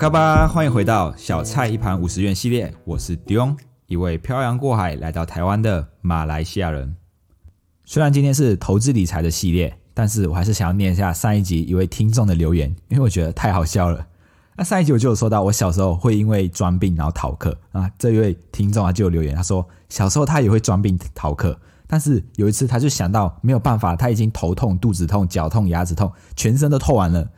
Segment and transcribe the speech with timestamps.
[0.00, 3.54] 卡巴，欢迎回到小菜一盘五十元系列，我是 Dion，
[3.86, 6.96] 一位漂洋过海来到台湾的马来西亚人。
[7.84, 14.06] 虽然今天是投资理财的系列，但是我还是想要念一下上一集一位听众的留言，因为我觉得太好笑了。
[14.56, 17.86] 那上一集我就有说到，我小时候会因为装病然后逃课啊。
[17.98, 21.54] 这一位听众啊就有留言，他说小时候他也会装病逃课，
[21.86, 27.28] 但是有一次他就想到没有办法，他已经头痛、肚子痛、脚痛、牙齿痛，全身都痛完了。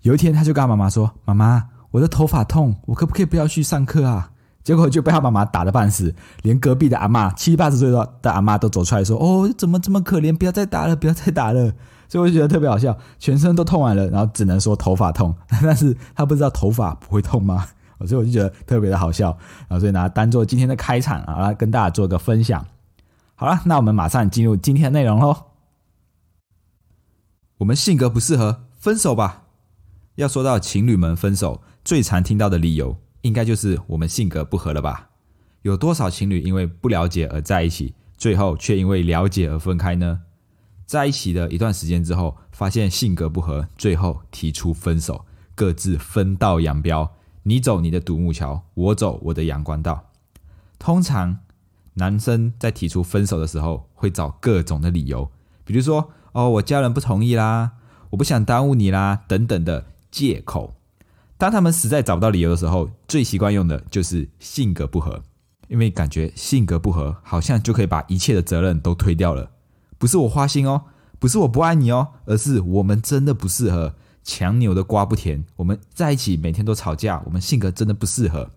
[0.00, 4.32] 有一天他就跟他妈妈说：“妈妈，我的头发痛，我可不可以不要去上课啊？”
[4.64, 10.36] 结果就被他妈妈打得半死，连隔壁的阿妈七八十岁的阿妈都走出来说：“哦，怎么这么可怜？
[10.36, 11.72] 不要再打了，不要再打了。”
[12.08, 17.64] 所以我就觉得特别好笑，全身都痛完了，然后只能说头发痛， 但是他不知道头发不会痛吗？
[18.06, 19.28] 所以我就觉得特别的好笑，
[19.68, 22.66] 然后所以拿当做今天的开场啊，来跟大家做个分享。
[23.36, 25.36] 好了，那我们马上进入今天的内容喽。
[27.58, 29.44] 我们性格不适合，分手吧。
[30.16, 35.10] 要说到情侣们分手最常听到的理由，应该就是我们性格不合了吧？
[35.62, 40.22] 有多少情侣因为不了解而在一起，最后却因为了解而分开呢？
[40.84, 47.12] 在一起的一段时间之后，发现性格不合，最后提出分手，各自分道扬镳。
[47.44, 50.10] 你走你的独木桥，我走我的阳关道。
[50.80, 51.38] 通常
[51.94, 55.30] 男生在提出分手的时候，会找各种的理由，
[55.64, 57.74] 比如说哦，我家人不同意啦，
[58.10, 60.72] 我不想耽误你啦，等等的借口。
[61.38, 65.22] 当他们实在找不到理由的时候，最习惯用的就是性格不合，
[65.68, 69.50] 因为感觉性格不合，好像就可以把一切的责任都推掉了。
[69.98, 70.82] 不是我花心哦，
[71.18, 73.94] 不是我不爱你哦，而是我们真的不适合。
[74.28, 78.50] 强扭的瓜不甜，我们在一起每天都吵架，我们性格真的不适合。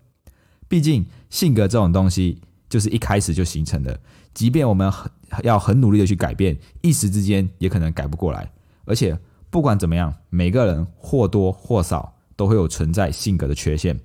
[0.66, 4.00] 毕竟性格这种东西就是一开始就形成的，
[4.34, 5.08] 即便我们很
[5.44, 8.50] 要很努力的去改变，一时之间也可能改不过来。
[8.84, 9.16] 而且
[9.48, 14.00] 不管怎么样，每个人或多或少都会有存在性格的缺陷。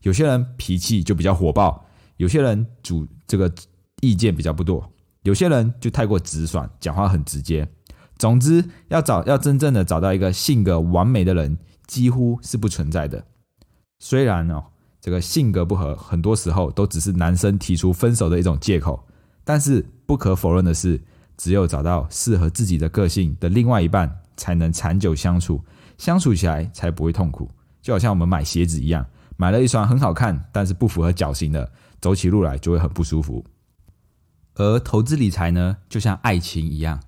[0.00, 1.84] 有些人脾气就比较火爆，
[2.16, 3.52] 有些人主这个
[4.00, 4.90] 意见比较不多。
[5.24, 7.68] 有些人就太过直爽，讲话很直接。
[8.16, 13.22] 总之，要找要真正的找到一个性格完美的人，几乎是不存在的。
[13.98, 14.64] 虽然哦，
[14.98, 19.06] 这个性格不合，很多时候都只是男生提出分手的一种借口。
[19.44, 20.98] 但是不可否认的是，
[21.36, 25.62] 只有找到适合自己的个性的另外一半，才能长久相处，
[25.98, 27.50] 相处起来才不会痛苦。
[27.84, 29.04] 就好像我们买鞋子一样，
[29.36, 33.44] 买了一双很好看，但是不符合脚型的，走起路来就会很不舒服。
[34.54, 36.98] 而投资理财呢，就像爱情一样，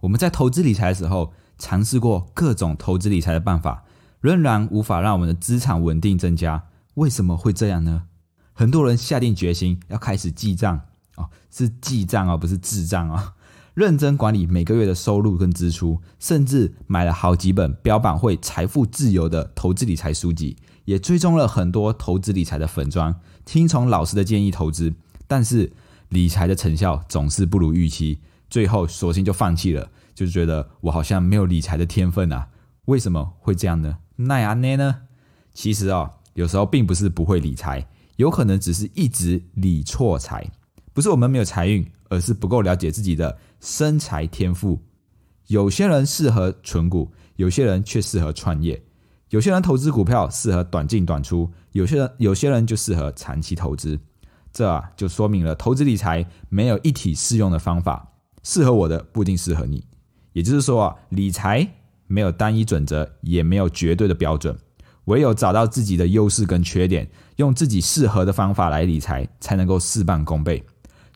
[0.00, 3.84] 我们在投资理财的时候，尝试过各种投资理财的办法，
[4.20, 6.64] 仍然无法让我们的资产稳定增加。
[6.96, 8.02] 为什么会这样呢？
[8.52, 10.82] 很多人下定决心要开始记账
[11.16, 13.32] 哦，是记账哦，不是智障哦，
[13.76, 20.56] 认真管理每个月的收入跟支出，甚至买了好几本标榜会财富自由的投资理财书籍，
[20.86, 24.92] 也追踪了很多投资理财的粉砖，听从老师的建议投资，
[25.28, 25.72] 但是。
[26.10, 32.46] 理财的成效总是不如预期，最后索性就放弃了，就觉得我好像没有理财的天分啊？
[32.84, 33.96] 为什么会这样呢？
[34.14, 34.98] 奈安奈呢？
[35.52, 40.48] 其实啊，有时候并不是不会理财，有可能只是一直理错财，
[40.92, 44.78] 不是我们没有财运，而是不够了解自己的身材天赋。
[45.48, 48.76] 有些人适合存股，有些人却适合创业；
[49.30, 53.98] 有些人投资股票适合短进短出，有些人有些人就适合长期投资。
[54.52, 58.10] 这啊就说明了投资理财没有一体适用的方法，
[58.42, 59.84] 适合我的不一定适合你。
[60.32, 61.66] 也就是说啊，理财
[62.06, 64.56] 没有单一准则，也没有绝对的标准，
[65.04, 70.64] 唯有找到自己的优势跟缺点，用自己适合的方法来理财，才能够事半功倍。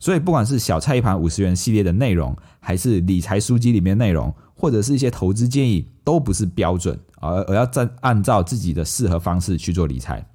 [0.03, 10.27] 所以，不管是小菜一盘五十元系列的内容，还是理财书籍里面内容，或者是一些投资建议，都不是标准，而而要按按照自己的适合方式去做理财。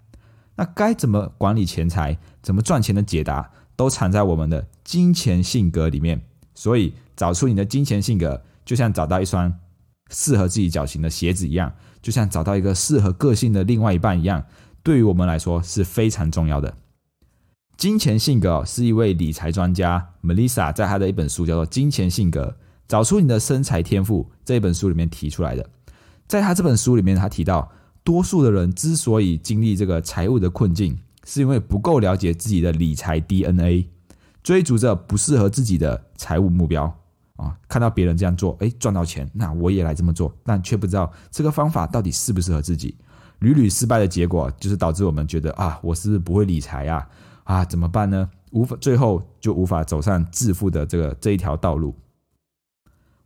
[0.56, 2.16] 那该怎么管理钱财？
[2.44, 6.22] 怎么赚钱的解答都藏在我们的金钱性格里面，
[6.54, 9.52] 所以找出你的金钱性格，就像找到一双
[10.12, 11.74] 适合自己脚型的鞋子一样，
[12.04, 14.46] 就像找到一个适合个性的另外一半一样，
[14.84, 16.72] 对于我们来说是非常重要的。
[17.78, 22.56] 金钱性格是一位理财专家 Melissa 在他的一本书叫做《金钱性格：
[22.88, 25.70] 找出你的生财天赋》这一本书里面提出来的。
[26.26, 27.70] 在他这本书里面，他提到
[28.04, 33.90] 多数的人之所以经历这个财务的困境，是因为不够了解自己的理财 DNA，
[34.42, 36.84] 追逐着不适合自己的财务目标
[37.36, 37.58] 啊。
[37.68, 42.96] 看到别人这样做，哎，赚到钱，那我也来这么做，但却不知道这个方法到底适不适合自己。
[43.40, 47.06] 屡屡失败的结果，就是导致我们觉得啊，我是不是不会理财呀？
[47.46, 48.30] 啊，怎么办呢？
[48.52, 51.96] 无法，最后就无法走上致富的这个这一条道路。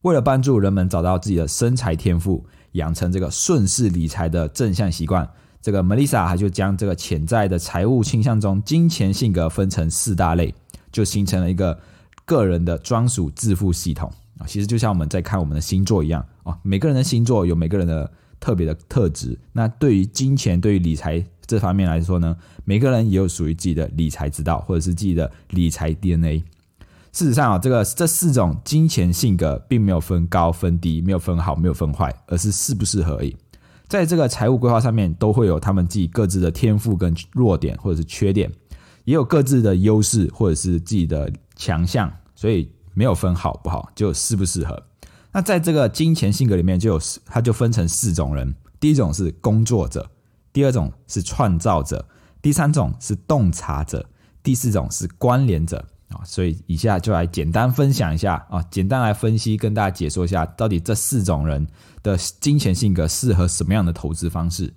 [0.02, 5.30] 为了帮助人们找到自己的生财天赋，养成这个顺势理财的正向习惯，
[5.62, 10.54] 这个 Melissa 还就将这个潜在的财务倾向中金钱性格分成四大类，
[10.92, 11.80] 就形成了一个
[12.26, 14.48] 个人的专属致富系统啊。
[14.48, 19.38] 其实就像我们在看我们的星座一样啊，每个人的星座有每个人的特别的特质。
[19.54, 21.24] 那对于金钱，对于理财。
[21.50, 26.44] 这方面来说呢，每个人也有属于自己的理财之道，或者是自己的理财 DNA。
[27.12, 33.36] 事实上啊，这个这四种金钱性格并没有分高分低，没有分好，没有分坏，而是适不适合而已。
[33.88, 38.52] 在这个财务规划上面，都会有他们自己各自的天赋跟弱点，或者是缺点，
[39.06, 44.84] 也有各自的优势或者是自己的强项，所以没有分好不好，就适不适合。
[45.32, 48.54] 那在这个金钱性格里面，就有它就分成四种人。
[48.80, 50.08] 第一种是工作者。
[50.52, 52.08] 第二种是创造者，
[52.42, 54.06] 第三种是洞察者，
[54.42, 56.22] 第四种是关联者啊。
[56.26, 61.68] 所以以下就来简单分享一下啊，简单来分析，跟大家解说一下，到底这四种人
[62.02, 64.74] 的金钱性格适合什么样的投资方式。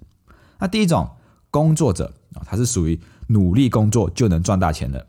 [0.58, 1.08] 那第一种
[1.50, 5.06] 工作者啊，他是属于努力工作就能赚大钱的，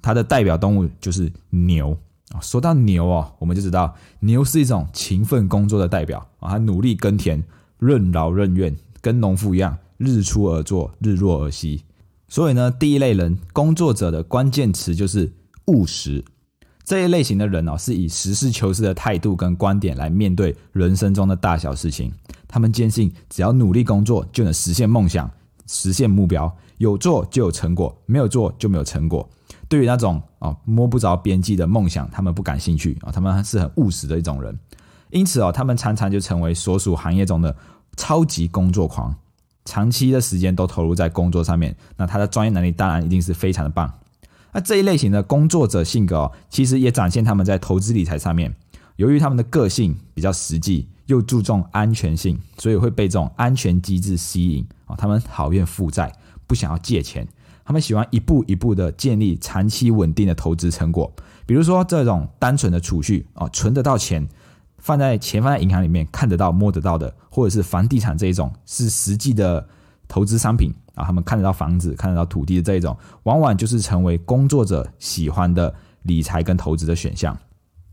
[0.00, 1.98] 他的代表动物就是牛
[2.30, 2.40] 啊。
[2.40, 7.42] 说到牛哦，我们就知道牛是一种勤奋工作的代表啊，他努力耕田，
[7.78, 8.76] 任劳任怨。
[9.00, 11.84] 跟农夫一样，日出而作，日落而息。
[12.28, 15.32] 所以呢，第一类人工作者的关键词就是
[15.66, 16.24] 务实。
[16.84, 22.12] 这一类型的人哦，是以实事求是的态度跟观点来面对人生中的大小事情。
[22.46, 25.30] 他们坚信，只要努力工作就能实现梦想、
[25.66, 26.54] 实现目标。
[26.78, 29.28] 有做就有成果，没有做就没有成果。
[29.68, 33.10] 对于那种啊摸不着边际的梦想，他们不感兴趣啊。
[33.10, 34.58] 他们是很务实的一种人，
[35.10, 37.54] 因此哦，他们常常就成为所属行业中的。
[37.98, 39.14] 超级工作狂，
[39.64, 43.92] 长期的时间都投入在工作上面，那他的专业能力当然一定是非常的棒。
[44.52, 48.54] 那这一类型的工作者性格哦，其实也展现他们在投资理财上面，
[48.96, 54.96] 由于他们的个性比较实际，又注重安全性，所以会被这种安全机制吸引啊。
[54.96, 56.10] 他们讨厌负债，
[56.46, 57.26] 不想要借钱，
[57.64, 61.12] 他们喜欢一步一步的建立长期稳定的投资成果，
[61.44, 64.26] 比如说这种单纯的储蓄啊，存得到钱。
[64.88, 69.68] 放在钱放在银行里面看得到摸得到的，或者是房地产这一种是实际的
[70.08, 75.74] 投资商品啊，他们看得到房子看得到土地的这一种，往往就是成为工作者喜欢的
[76.04, 77.38] 理财跟投资的选项。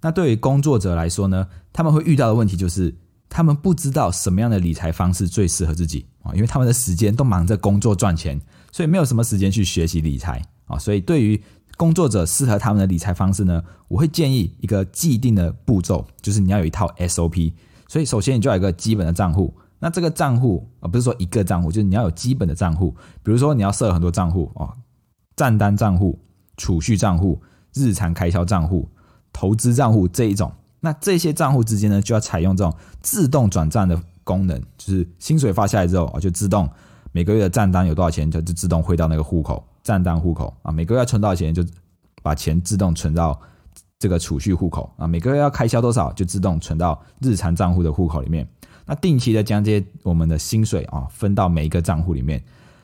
[0.02, 2.96] 那对于工作者来说呢，他们会遇到的问题就是
[3.28, 8.40] 他们不知道什么样的理财方式最适合自己啊，因为他们的时间都忙着工作赚钱，
[8.72, 11.44] 所以没有什么时间去学习理财啊，所以对于
[11.78, 13.64] 工作者适合他们的理财方式呢？
[13.88, 17.54] 我会建议一个既定的步骤，就是你要有一套 SOP。
[17.88, 19.54] 所以首先你就要有一个基本的账户。
[19.80, 22.96] 那这个账户啊，不是说一个账户，就是你要有基本的账户。
[23.22, 24.74] 比如说你要设很多账户哦，
[25.36, 26.18] 账单账户、
[26.58, 27.42] 储蓄账户、
[27.74, 28.90] 日常开销账户、
[29.34, 30.52] 投资账户这一种。
[30.80, 36.70] 那这些账户之间呢，就要采用这种自动转账的功能，就是薪水发下来之后啊，就自动
[37.16, 39.66] 每个月的账单有多少钱，就就自动汇到那个户口。
[39.82, 41.64] 账单户口啊，每个月要存多少钱，就
[42.22, 43.40] 把钱自动存到
[43.98, 45.08] 这个储蓄户口啊。
[45.08, 48.46] 每个月要开销多少，就自动存到日常账户的户口里面。
[48.86, 52.44] 那定期的将这些我们的薪水啊分到每一个账户里面。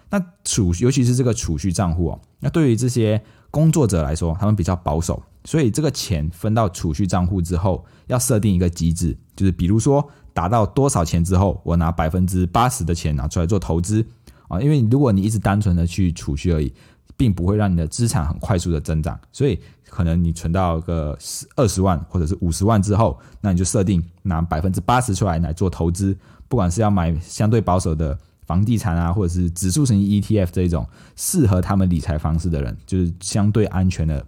[0.10, 14.06] 那储尤其是这个储蓄账户哦，那对于这些工作者来说，他们比较保守，所以这个钱分到储蓄账户之后，要设定一个机制，就是比如说达到多少钱之后，我拿百分之八十的钱拿出来做投资
[14.52, 14.62] 啊。
[14.62, 16.74] 因为如果你一直单纯的去储蓄而已。
[17.18, 21.16] 并不会让你的资产很快速的增长，所以可能你存到个
[21.56, 26.18] 二十万或者是五十万之后，那你就设定拿百分之八十出来来做投资，
[26.48, 28.18] 不管是要买相对保守的
[28.48, 30.84] 房地产啊，或者是指数型 ETF 这一种
[31.16, 34.26] 适合他们理财方式的人，就是相对安全的。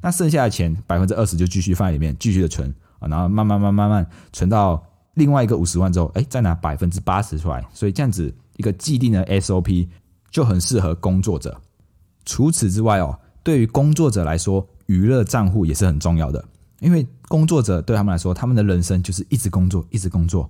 [0.00, 9.88] 那剩下的钱百分之二十就继续放在里面，继续的存啊，然后慢慢慢慢慢存到另外一个五十万之后，哎，再拿百分之八十出来，所以这样子一个既定的 SOP
[10.30, 11.58] 就很适合工作者。
[12.26, 16.44] 除此之外哦，对于工作者来说，娱乐账户也是很重要的。
[16.80, 20.48] 因为工作者对他们来说，他们的人生就是一直工作，一直工作。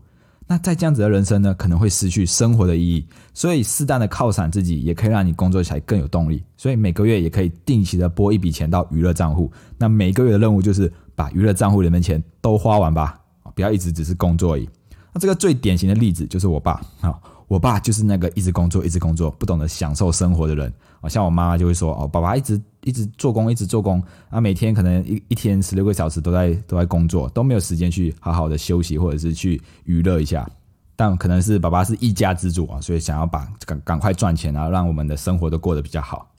[0.48, 3.06] 那在这样子的人生呢，可能会失去生活的意义。
[3.32, 6.42] 所以，适当的犒赏自己，也可以让你工作起来更有动力。
[6.56, 9.48] 所以，每个月也可以定期的拨一笔钱到娱乐账户。
[9.78, 13.20] 那每个月的任务就是把娱乐账户里面钱都花完吧，
[13.54, 14.68] 不要一直只是工作而已。
[15.12, 17.16] 那这个最典型的例子就是我爸啊。
[17.50, 21.08] 我爸就是那个一直工作、一直工作、不懂得享受生活的人啊。
[21.08, 30.48] 像我妈妈就会说：“哦，爸爸一直一直做工，一直做工啊，每天可能一一天十六个小时都在都在工作，都没有时间去好好的休息或者是去娱乐一下。”
[30.94, 36.30] 但可能是爸爸是一家之主啊，所以想要把赶赶快赚钱啊，让我们的生活都过得比较好。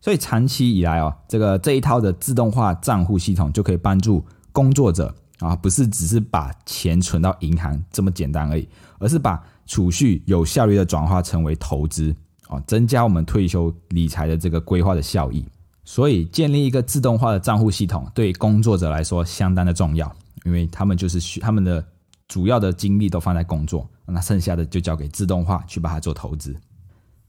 [0.00, 8.68] 所以长期以来哦，这个这一套的自动化账户系统就可以帮助工作者啊，不是只是把钱存到银行这么简单而已，
[8.98, 12.14] 而是把储蓄有效率的转化成为投资
[12.46, 15.44] 啊，增加我们退休理财的这个规划的效益。
[15.84, 21.84] 所以建立一个自动化的账户系统，对工作者来说相当的重要，因为他们就是需他们的。
[22.28, 26.54] 主要的精力都放在工作，那剩下的就交给自动化去把它做投资。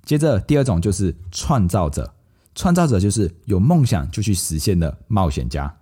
[0.05, 2.13] 接着第二种就是创造者，
[2.53, 5.75] 创造者就是有梦想就去实现的冒险家。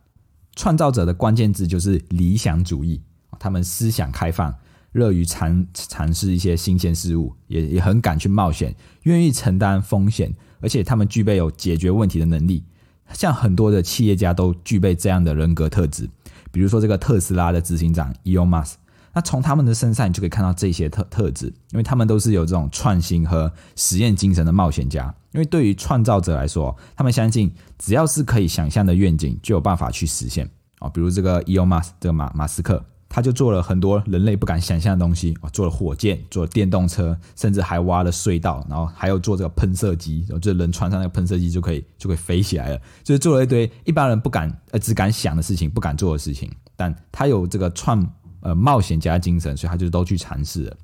[0.59, 2.99] 创造者的关键字就是理想主义，
[3.39, 4.53] 他们思想开放，
[4.91, 12.65] 乐于尝尝试一些新鲜事物，也也很敢去冒险，愿意承担风险，而且他们具备有解决问题的能力。
[13.13, 16.09] 像很多的企业家都具备这样的人格特质，
[16.51, 18.73] 比如说这个特斯拉的执行长 Elon Musk。
[19.13, 25.13] 那从他们的身上，你就可以看到这些特特质，因为他们都是有这种创新和实验精神的冒险家。
[25.31, 30.49] 因为对于创造者来说，他们相信只要是可以想象的愿景，就有办法去实现
[30.79, 30.89] 啊。
[30.89, 42.81] 比如这个 Elon Musk 这个马马斯克，他就做了很多人类不敢想象的东西啊，做了火箭，做了电动车，甚至还挖了隧道，然后还有做这个喷射机，然后就人穿上那个喷射机就可以就可以飞起来了。
[43.03, 48.07] 就是做了一堆一般人不敢呃只敢想的事情，不敢做的事情，但他有这个创。
[48.41, 50.77] 呃，冒险家精神，所以他就都去尝试了。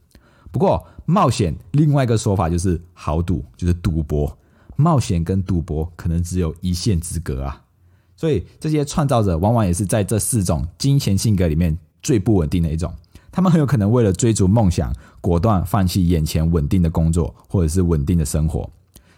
[0.51, 4.37] 不过，冒险另外一个说法就是豪赌，就是赌博。
[4.77, 7.61] 冒险跟赌博可能只有一线之隔啊。
[8.15, 12.93] 所以，这些创造者往往也是在这四种金钱性格里面最不稳定的一种。
[13.31, 18.69] 他们很有可能为了追逐梦想，果断放弃眼前稳定的工作或者是稳定的生活。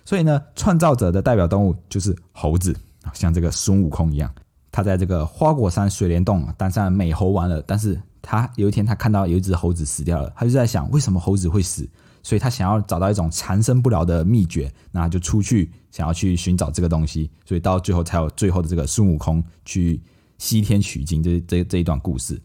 [0.05, 2.75] 所以呢，创造者的代表动物就是猴子，
[3.13, 4.31] 像这个孙悟空一样，
[4.71, 7.99] 他在这个花果山水帘洞当上美猴王了，但是。
[8.29, 11.87] 他有一天，他看到有一只猴子死掉了，他就在想，为什么猴子会死？
[12.21, 17.31] 所以他想要找到一种长生不老的秘诀，那就出去想要去寻找这个东西。
[17.45, 20.01] 所以到最后才有最后的这个孙悟空去
[20.37, 22.37] 西天取经，这这这一段故事。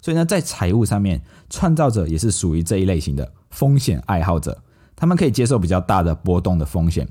[0.00, 4.60] 所以呢，在财务上面，创造者也是属于这一类型的风险爱好者，
[4.96, 7.06] 他们可以接受比较大的波动的风险，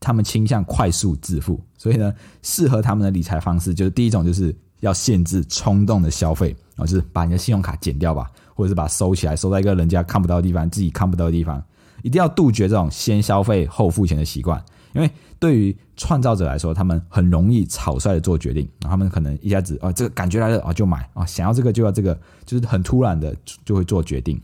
[0.00, 1.60] 他们倾向快速致富。
[1.76, 2.10] 所以呢，
[2.40, 6.54] 适合他们的理财方式就是第一种，就是要限制冲动的消费。
[6.76, 11.62] 啊，就是把你的信用卡剪掉吧，或者是把它收起来，收在一个人家看不到的地方，自己看不到的地方。
[12.02, 14.60] 一定要杜绝这种先消费后付钱的习惯，
[14.92, 24.40] 因为对于创造者来说，他们很容易草率的做决定，他们可能一下子啊，这个感觉来了啊就买啊，想要这个就要这个，就是很突然的就会做决定。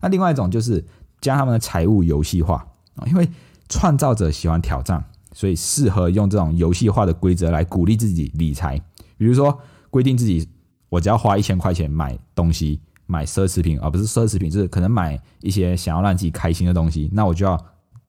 [0.00, 0.82] 那另外一种就是
[1.20, 2.64] 将他们的财务游戏化
[2.94, 3.28] 啊，因为
[3.68, 8.80] 创造者喜欢挑战，所以适合用这种游戏化的规则来鼓励自己理财，
[9.16, 9.58] 比如说
[9.90, 10.48] 规定自己。
[10.90, 17.60] 我只要花一千块钱买东西，买奢侈品，而不是奢侈品，就是可能买一些想要让自己开心的东西，那我就要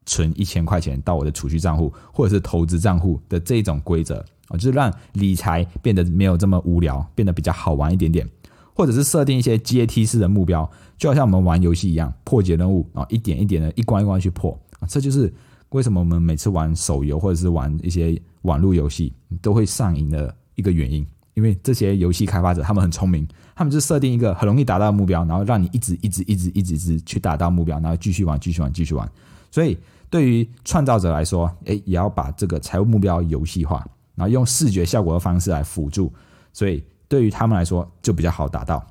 [0.05, 8.29] 存一千块钱到我的储蓄账户或者是投资账户的这种规则啊，就是让理财变得没有这么无聊，变得比较好玩一点点，
[8.75, 15.33] 或者是设定一些阶梯式的目标，就好像我们玩游戏一样，破解任务啊，一点一点的，一关一关去破啊，这就是
[15.69, 21.05] 为什么我们每次玩手游或者是玩一些网络游戏都会上瘾的一个原因。
[21.33, 29.05] 因为这些游戏开发者他们很聪明，他们就设定一个很容易达到目标，然后让你一直一直一直一直一直去达到目标，然后继续玩继续玩继续玩。
[29.51, 29.77] 所以
[30.09, 33.85] 对于创造者来说，哎，也要把这个财务目标游戏化，
[34.15, 36.09] 然后用视觉效果的方式来辅助，
[36.53, 38.81] 所以对于他们来说就比较好达到。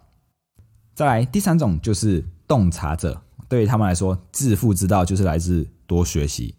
[0.94, 3.18] 再来第三种就是洞察者，
[3.48, 6.54] 对于他们来说，致富之道就是来自多学习。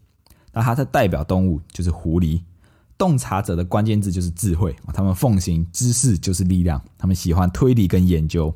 [0.51, 2.41] 那它的代表动物就是狐狸。
[2.97, 8.53] 洞察者的关键字就是智慧他们奉行知识就是力量，他们喜欢推理跟研究，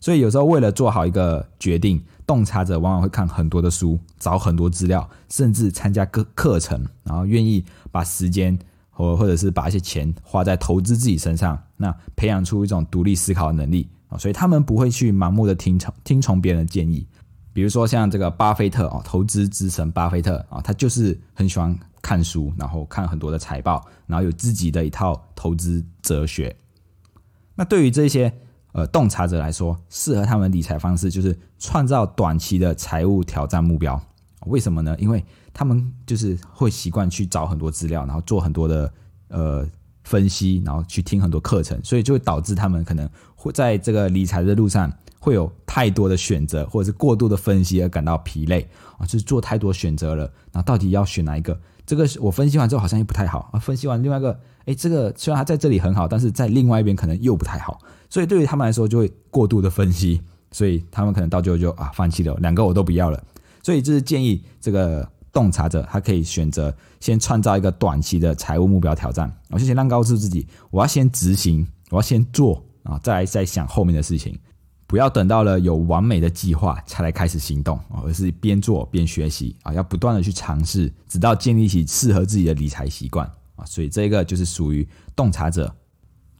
[0.00, 8.58] 所以有时候为了做好一个决定，洞察者往往会看很多的书，找很多资料，甚至参加课课程，然后愿意把时间
[8.90, 13.88] 或或者是把一些钱花在投资自己身上，那培养出一种独立思考的能力，
[14.18, 17.06] 所以他们不会去盲目的听从听从别人的建议，
[17.56, 21.74] 比如说像这个巴菲特哦，投资之神巴菲特啊，他就是很喜欢。
[22.02, 26.54] 看书，然后看很多的财报，然后有自己的一套投资哲学。
[27.56, 28.32] 那对于这些
[28.70, 34.00] 呃洞察者来说，适合他们理财方式就是创造短期的财务挑战目标。
[34.44, 34.94] 为什么呢？
[35.00, 38.92] 因为他们就是会习惯去找很多资料，然后做很多的
[39.26, 39.66] 呃
[40.04, 44.92] 分析，然后去听很多课程，所以就会导致他们可能会在这个理财的路上
[45.26, 48.64] 会有太多的选择，或者是过度的分析而感到疲累
[48.96, 51.60] 啊，就是做太多选择了，那到底要选哪一个？
[51.84, 57.76] 这个我分析完之后好像又不太好啊， 分析完另外一个，哎，这个虽然它在这里很好，但是在另外一边可能又不太好，
[58.08, 63.20] 所以对于他们来说就会过度的分析，所以他们可能到最后就啊放弃了，两个我都不要了。
[63.64, 74.38] 所以就是建议这个洞察者，他可以选择先创造一个短期的财务目标挑战，我就先让告诉自己，我要先执行，我要先做啊，再来再想后面的事情。
[74.86, 83.26] 不要等到了有完美的计划才来开始行动而是边做边学习啊，要不断的去尝试，直到建立起适合自己的理财习惯
[83.56, 83.64] 啊。
[83.64, 85.74] 所以这个就是属于洞察者。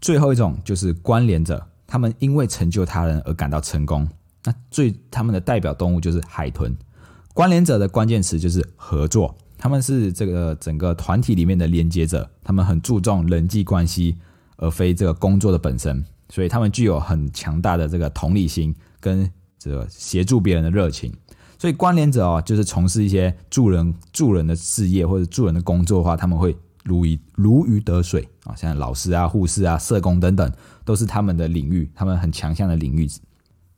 [0.01, 4.07] 最后一种就是关联者，他们因为成就他人而感到成功。
[4.45, 6.77] 那最他们的代表动物就是海豚。
[7.35, 14.17] 关联者的关键词就是合作，他们是这个整个团体里面的连接者，他们很注重人际关系，
[14.57, 16.05] 而非这个工作的本身。
[16.29, 21.13] 所以他们具有很强大的这个同理心跟这个协助别人的热情。
[21.59, 26.55] 所以关联者哦，就是从事一些助人助人的事业或者助人的工作的话，他们会
[26.85, 28.55] 如鱼如鱼得水啊。
[28.55, 30.53] 像老师啊、护士啊、社工等等，
[30.85, 33.09] 都是他们的领域，他们很强项的领域。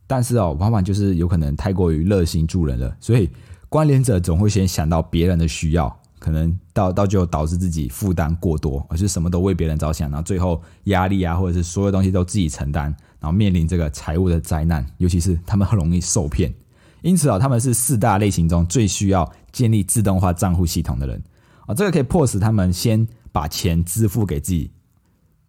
[0.05, 3.29] 但是哦，往往就是有可能太过于热心助人了，所以
[3.69, 5.98] 关联者总会先想到别人的需要。
[6.19, 14.85] 可能到到就导致自己负担过多，而是什么都为别人着想，然后最后压力啊，或者是所有东西都自己承担，然后面临这个财务的灾难。
[14.97, 16.53] 尤其是他们很容易受骗，
[17.01, 21.23] 因此啊，他们是四大类型中最需要建立自动化账户系统的人
[21.65, 21.73] 啊。
[21.73, 24.69] 这个可以迫使他们先把钱支付给自己，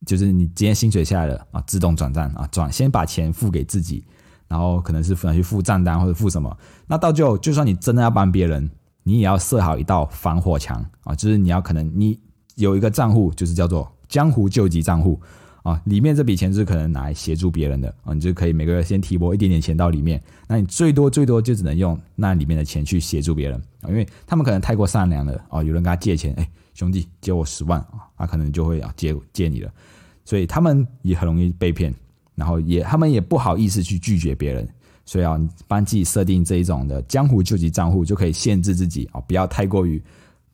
[0.06, 4.04] 就是你今天薪水下来了啊，自动转账啊，转先把钱付给自己，
[4.46, 6.56] 然后可能是去付账单或者付什么。
[6.86, 8.70] 那到最后就算你真的要帮别人。
[9.10, 12.16] 你也要设好一道防火墙啊，就是你要可能你
[12.54, 15.20] 有一个账户，就是叫做江湖救急账户
[15.64, 29.72] 啊，里面这笔钱是可能拿来协助别人的啊，你就可以每个月先提拨一点点钱到里面，那你最多最多就只能用那里面的钱去协助别人啊，因为他们可能太过善良了啊，有人跟他借钱，哎，兄弟借我十万啊，他可能就会啊借借你了，
[30.24, 31.92] 所以他们也很容易被骗，
[32.36, 34.68] 然后也他们也不好意思去拒绝别人。
[35.10, 40.00] 所以啊，帮自己设定这一种的江湖救急账户，就可以限制自己啊，不要太过于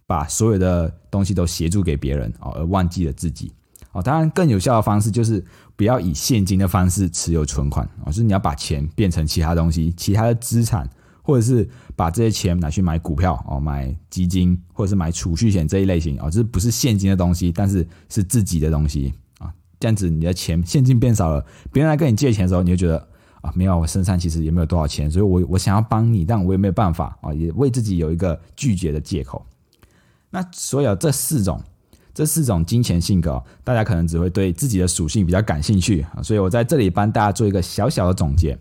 [0.07, 3.53] 把所有的东西都协助给别人啊，而忘记了自己
[3.93, 4.03] 哦。
[4.03, 5.45] 当然，更有效的方式就是
[5.77, 10.89] 不要以现金的方式持有存款啊，就是你要把钱变成其他东西、其他的资产，
[11.21, 19.53] 或者是把这些钱拿去买股票哦、买基金或者是买储蓄险这一类型啊，就是不是现金的东西，但是是自己的东西啊。
[19.79, 23.07] 这样子，你的钱现金变少了，别人来跟你借钱的时候，你就觉得。
[23.55, 29.45] 没有，我身上其实也没有多少钱，所以我我想要帮你，但我也没有办法啊，也为自己有一个拒绝的借口。
[30.31, 31.61] 那所有这四种，
[32.13, 38.59] 这四种金钱性格，大家可能只会对自己的属性比较感兴趣啊，所以我在这里帮大家做一个小小的总结。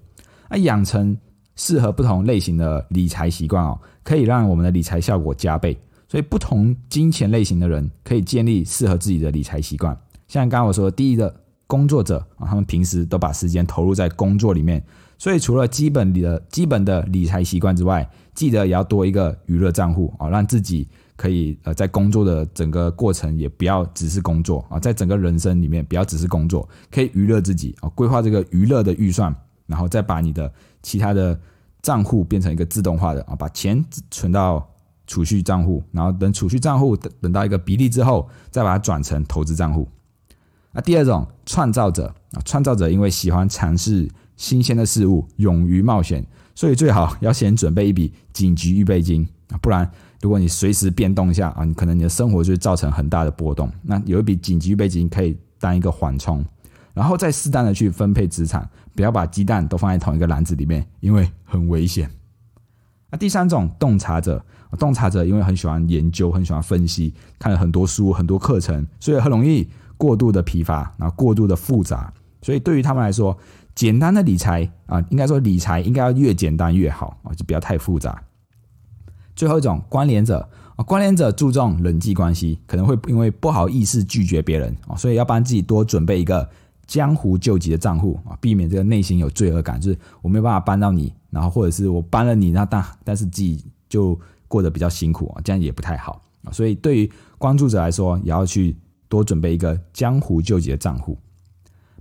[0.49, 1.17] 那养成
[1.55, 5.77] 适合不同类型的理财习惯哦，可以让我们的理财效果加倍。
[6.07, 9.97] 所以不同金钱类型的人可以建立适合自己的理财习惯。
[10.27, 11.41] 像刚刚我说第一个。
[11.67, 14.83] 工作者啊，他们平时都把时间投入在工作里面，
[15.17, 29.33] 所以除了基本的基本的理财习惯之外，记得也要多一个娱乐账户啊，让自己可以呃在工作的整个过程也不要只是工作啊，在整个人生里面不要只是工作，可以娱乐自己啊，规划这个娱乐的预算，
[29.65, 30.51] 然后再把你的
[30.83, 31.39] 其他的
[31.81, 34.67] 账户变成一个自动化的啊，把钱存到
[35.07, 39.87] 储蓄账户，然后等储蓄账户等等到一个比例之后，再把它转成投资账户。
[40.75, 46.21] 那第二种创造者啊，创造者因为喜欢尝试新鲜的事物，勇于冒险，
[46.53, 53.71] 所以最好要先准备一笔紧急预备金啊，不然如果你随时变动一下啊，你可能你的生活就会造成很大的波动。
[53.83, 56.43] 那有一笔紧急预备金可以当一个缓冲，
[56.93, 62.11] 然后再适当的去分配资产，不要把鸡蛋都放在同一个篮子里面，因为很危险。
[63.09, 64.43] 那第三种洞察者，
[64.77, 69.65] 洞察者因为很喜欢研究，很喜欢分析，看了很多书、很多课程，所以很容易。
[69.97, 73.37] 过度的疲乏，然后过度的复杂，所以对于他们来说，
[73.73, 78.21] 简单的理财啊，应该说理财应该要越简单越好啊，就不要太复杂。
[79.35, 86.49] 最后一种关联者啊，关联者注重人际关系，可能会因为不好意思拒绝别人啊，所以要帮自己多准备一个
[86.87, 96.51] 江湖救急的账户啊，避免这个内心有罪恶感，就是我没有办法帮到你，然后或者是我帮了你，那但但是自己就过得比较辛苦啊，这样也不太好啊。
[96.51, 98.75] 所以对于关注者来说，也要去。
[99.07, 101.17] 多准备一个江湖救急的账户。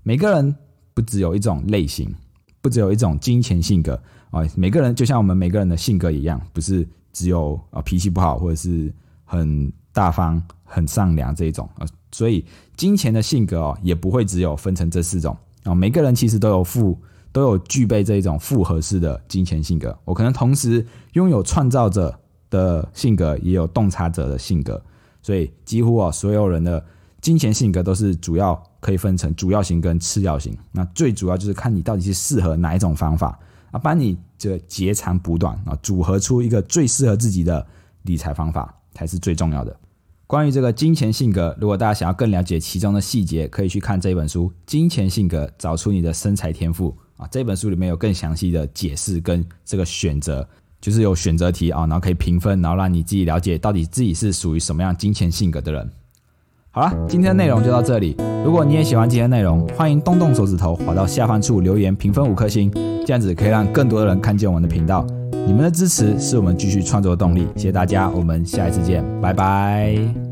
[0.02, 0.54] 每个人
[0.92, 2.14] 不只有一种类型，
[2.60, 4.42] 不只有一种金钱性格啊。
[4.56, 8.92] 每个人就像我们每个人的性格一样，不是只有啊脾气不好或者是
[9.24, 11.86] 很大方、很善良这一种啊。
[12.12, 12.44] 所以
[12.76, 15.74] 金钱的性格哦，也不会只有分成这四种啊。
[15.74, 16.96] 每个人其实都有负
[17.32, 19.98] 都有具备这一种复合式的金钱性格。
[20.04, 22.16] 我可能同时拥有创造者
[22.50, 24.80] 的性格，也有洞察者的性格，
[25.24, 26.84] 所以几乎啊所有人的
[27.20, 30.56] 金钱性格都是主要可以分成主要型跟次要型。
[30.70, 33.36] 那最主要就是看你到底是适合哪一种方法
[33.70, 37.66] 啊，帮你这截长补短啊，组合出一个最适合自己的
[38.02, 39.74] 理财方法才是最重要的。
[40.26, 46.90] 关于这个金钱性格，如果大家想要更了解其中的细节，可以去看这本书《金钱性格：找出你的生财天赋》
[47.22, 47.28] 啊。
[47.30, 50.46] 这本书里面有更详细的解释跟这个选择，
[50.84, 55.90] 就是有选择题啊，然后可以评分，然后让你自己了解到底自己是属于什么样金钱性格的人。
[56.70, 58.14] 好了，今天的内容就到这里。
[58.44, 62.70] 如果你也喜欢今天内容，欢迎动动手指头滑到下方处留言评分五颗星，
[63.06, 65.06] 这样子可以让更多的人看见我们的频道。
[65.46, 70.23] 你们的支持是我们继续创作的动力，谢谢大家，我们下一次见，拜拜。